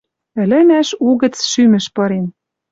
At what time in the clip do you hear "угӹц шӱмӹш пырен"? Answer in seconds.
1.07-2.25